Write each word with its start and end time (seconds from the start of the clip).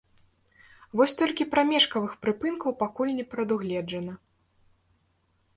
Вось 1.01 1.15
толькі 1.19 1.47
прамежкавых 1.53 2.11
прыпынкаў 2.23 2.71
пакуль 2.81 3.15
не 3.19 3.25
прадугледжана. 3.35 4.17